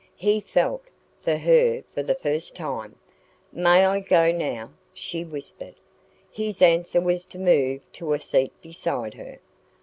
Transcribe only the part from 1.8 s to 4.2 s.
for the first time. "May I